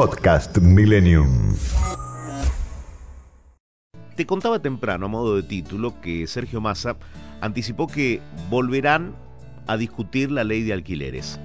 [0.00, 1.54] Podcast Millennium.
[4.16, 6.96] Te contaba temprano, a modo de título, que Sergio Massa
[7.42, 9.14] anticipó que volverán
[9.66, 11.38] a discutir la ley de alquileres.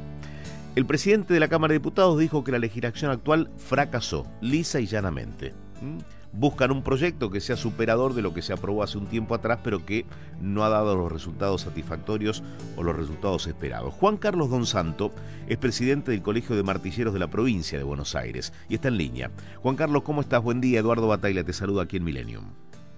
[0.78, 4.86] El presidente de la Cámara de Diputados dijo que la legislación actual fracasó, lisa y
[4.86, 5.54] llanamente.
[5.82, 5.98] ¿Mm?
[6.32, 9.60] Buscan un proyecto que sea superador de lo que se aprobó hace un tiempo atrás,
[9.64, 10.06] pero que
[10.42, 12.44] no ha dado los resultados satisfactorios
[12.76, 13.94] o los resultados esperados.
[13.94, 15.12] Juan Carlos Don Santo
[15.48, 18.98] es presidente del Colegio de Martilleros de la provincia de Buenos Aires y está en
[18.98, 19.32] línea.
[19.62, 20.44] Juan Carlos, ¿cómo estás?
[20.44, 20.80] Buen día.
[20.80, 22.46] Eduardo Bataglia te saluda aquí en Millennium.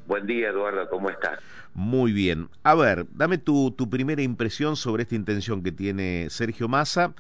[0.08, 1.40] Buen día, Eduardo, ¿cómo estás?
[1.74, 2.50] Muy bien.
[2.64, 7.14] A ver, dame tu, tu primera impresión sobre esta intención que tiene Sergio Massa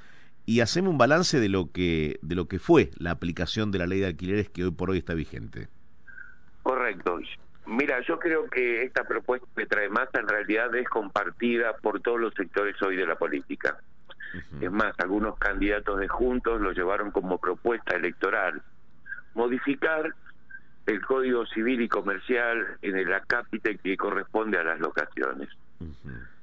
[0.46, 3.88] y haceme un balance de lo que de lo que fue la aplicación de la
[3.88, 5.68] ley de alquileres que hoy por hoy está vigente.
[6.88, 7.20] Correcto.
[7.66, 12.20] Mira, yo creo que esta propuesta que trae Massa en realidad es compartida por todos
[12.20, 13.78] los sectores hoy de la política.
[14.62, 18.62] Es más, algunos candidatos de Juntos lo llevaron como propuesta electoral.
[19.34, 20.14] Modificar
[20.86, 25.50] el Código Civil y Comercial en el acápite que corresponde a las locaciones.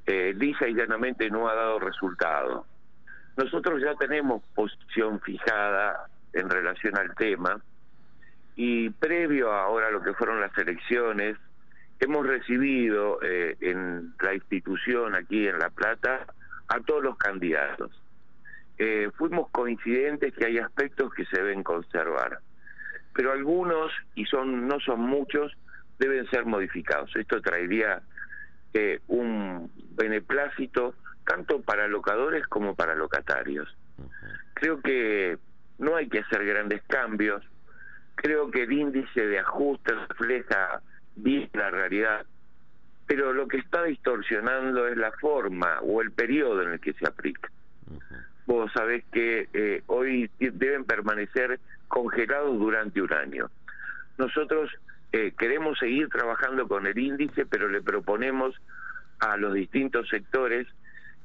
[0.06, 2.66] eh, lisa y llanamente no ha dado resultado.
[3.38, 7.58] Nosotros ya tenemos posición fijada en relación al tema
[8.56, 11.36] y previo a ahora lo que fueron las elecciones,
[12.00, 16.26] hemos recibido eh, en la institución aquí en La Plata
[16.68, 17.90] a todos los candidatos.
[18.78, 22.40] Eh, fuimos coincidentes que hay aspectos que se deben conservar,
[23.12, 25.52] pero algunos, y son no son muchos,
[25.98, 27.14] deben ser modificados.
[27.14, 28.02] Esto traería
[28.72, 30.94] eh, un beneplácito
[31.24, 33.68] tanto para locadores como para locatarios.
[34.54, 35.38] Creo que
[35.78, 37.44] no hay que hacer grandes cambios,
[38.14, 40.80] creo que el índice de ajuste refleja
[41.16, 42.26] bien la realidad,
[43.06, 47.06] pero lo que está distorsionando es la forma o el periodo en el que se
[47.06, 47.50] aplica.
[48.46, 53.50] Vos sabés que eh, hoy deben permanecer congelados durante un año.
[54.18, 54.70] Nosotros
[55.12, 58.54] eh, queremos seguir trabajando con el índice, pero le proponemos
[59.20, 60.66] a los distintos sectores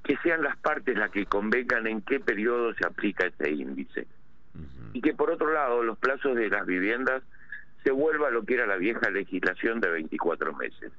[0.04, 4.08] que sean las partes las que convengan en qué periodo se aplica ese índice.
[5.30, 7.22] Por otro lado los plazos de las viviendas
[7.84, 10.92] se vuelva a lo que era la vieja legislación de 24 meses.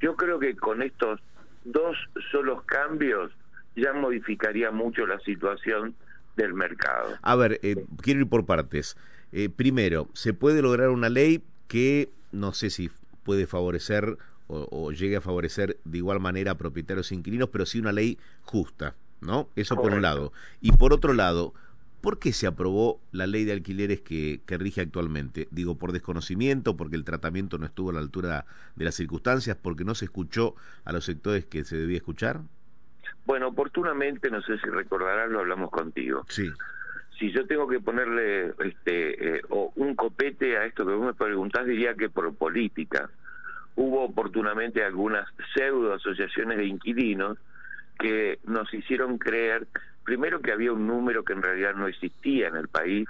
[0.00, 1.18] Yo creo que con estos
[1.64, 1.96] dos
[2.30, 3.32] solos cambios
[3.74, 5.96] ya modificaría mucho la situación
[6.36, 7.18] del mercado.
[7.20, 8.96] A ver, eh, quiero ir por partes.
[9.32, 12.92] Eh, primero, ¿se puede lograr una ley que no sé si
[13.24, 17.66] puede favorecer o, o, llegue a favorecer de igual manera a propietarios e inquilinos, pero
[17.66, 19.48] sí una ley justa, ¿no?
[19.56, 20.32] Eso por un lado.
[20.60, 21.54] Y por otro lado,
[22.04, 25.48] ¿por qué se aprobó la ley de alquileres que, que rige actualmente?
[25.50, 28.44] Digo, por desconocimiento, porque el tratamiento no estuvo a la altura
[28.76, 30.54] de las circunstancias, porque no se escuchó
[30.84, 32.40] a los sectores que se debía escuchar.
[33.24, 36.26] Bueno, oportunamente, no sé si recordarás, lo hablamos contigo.
[36.28, 36.52] Sí.
[37.18, 41.14] Si yo tengo que ponerle este eh, o un copete a esto que vos me
[41.14, 43.08] preguntás, diría que por política.
[43.76, 47.38] Hubo oportunamente algunas pseudo asociaciones de inquilinos
[47.98, 49.66] que nos hicieron creer,
[50.04, 53.08] primero que había un número que en realidad no existía en el país,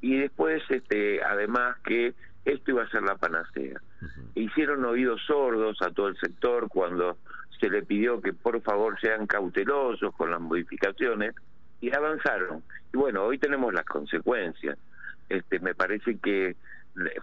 [0.00, 2.14] y después, este, además, que
[2.44, 3.80] esto iba a ser la panacea.
[4.00, 4.30] Uh -huh.
[4.34, 7.16] Hicieron oídos sordos a todo el sector cuando
[7.58, 11.34] se le pidió que por favor sean cautelosos con las modificaciones
[11.80, 12.62] y avanzaron.
[12.92, 14.78] Y bueno, hoy tenemos las consecuencias.
[15.28, 16.56] Este, me parece que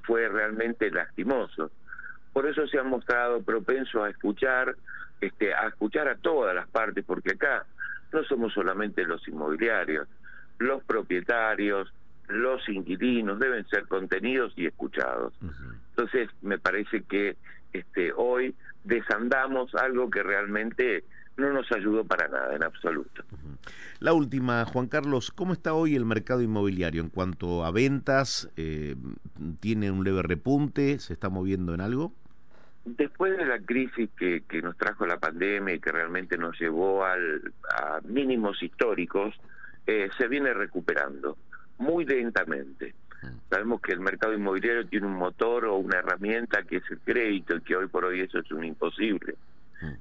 [0.04, 1.72] fue realmente lastimoso.
[2.34, 4.76] Por eso se han mostrado propensos a escuchar,
[5.22, 7.66] este, a escuchar a todas las partes, porque acá
[8.14, 10.08] no somos solamente los inmobiliarios,
[10.60, 11.92] los propietarios,
[12.28, 15.34] los inquilinos deben ser contenidos y escuchados.
[15.42, 15.76] Uh -huh.
[15.90, 17.36] Entonces, me parece que
[17.74, 21.04] este, hoy desandamos algo que realmente
[21.36, 23.24] no nos ayudó para nada, en absoluto.
[23.32, 23.58] Uh -huh.
[24.00, 28.50] La última, Juan Carlos, ¿cómo está hoy el mercado inmobiliario en cuanto a ventas?
[28.58, 28.96] Eh,
[29.60, 31.00] ¿Tiene un leve repunte?
[31.00, 32.14] ¿Se está moviendo en algo?
[32.86, 37.06] Después de la crisis que, que nos trajo la pandemia y que realmente nos llevó
[37.06, 39.34] al, a mínimos históricos,
[39.88, 41.38] eh, se viene recuperando
[41.78, 42.94] muy lentamente.
[43.50, 47.56] Sabemos que el mercado inmobiliario tiene un motor o una herramienta que es el crédito
[47.56, 49.36] y que hoy por hoy eso es un imposible.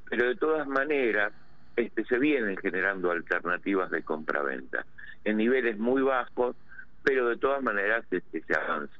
[0.09, 1.33] Pero de todas maneras,
[1.77, 4.85] este, se vienen generando alternativas de compra-venta
[5.25, 6.57] en niveles muy bajos,
[7.03, 8.95] pero de todas maneras este, se avanza.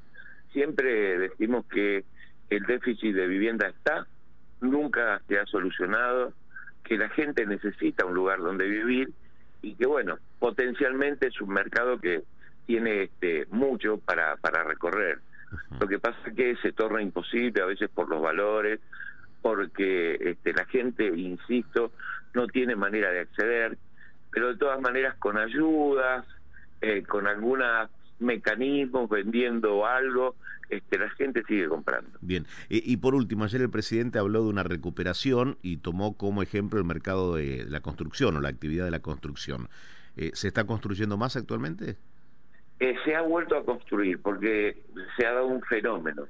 [0.53, 2.05] Siempre decimos que
[2.57, 4.07] el déficit de vivienda está,
[4.61, 6.33] nunca se ha solucionado,
[6.85, 9.11] que la gente necesita un lugar donde vivir
[9.63, 12.23] y que bueno, potencialmente es un mercado que
[12.67, 15.19] tiene este mucho para, para recorrer.
[15.79, 18.81] Lo que pasa es que se torna imposible a veces por los valores,
[19.41, 21.93] porque este, la gente, insisto,
[22.35, 23.77] no tiene manera de acceder,
[24.31, 26.25] pero de todas maneras con ayudas,
[26.81, 27.91] eh, con algunos
[28.23, 30.37] mecanismos, vendiendo algo,
[30.71, 32.11] este, la gente sigue comprando.
[32.21, 36.79] Bien, y por último, ayer el presidente habló de una recuperación y tomó como ejemplo
[36.79, 39.69] el mercado de la construcción o la actividad de la construcción.
[40.17, 41.97] Eh, ¿Se está construyendo más actualmente?
[42.81, 44.83] Eh, se ha vuelto a construir porque
[45.17, 46.27] se ha dado un fenómeno.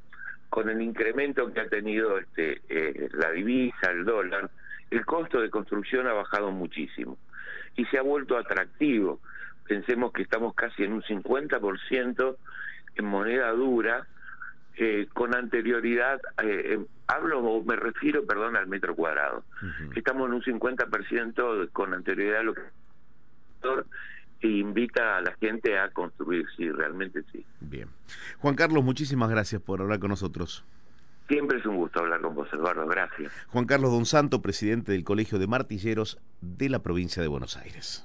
[0.51, 4.51] Con el incremento que ha tenido este, eh, la divisa, el dólar,
[4.91, 7.17] el costo de construcción ha bajado muchísimo
[7.77, 9.21] y se ha vuelto atractivo.
[9.67, 12.37] Pensemos que estamos casi en un 50%
[12.97, 14.07] en moneda dura,
[14.77, 19.45] eh, con anterioridad, eh, hablo o me refiero, perdón, al metro cuadrado.
[19.95, 22.63] Estamos en un 50% con anterioridad a lo que
[24.41, 27.47] e invita a la gente a construir, sí, realmente sí.
[27.61, 27.89] Bien.
[28.39, 30.65] Juan Carlos, muchísimas gracias por hablar con nosotros.
[31.29, 32.87] Siempre es un gusto hablar con vos, Eduardo.
[32.87, 33.33] Gracias.
[33.49, 38.05] Juan Carlos Don Santo, presidente del Colegio de Martilleros de la provincia de Buenos Aires.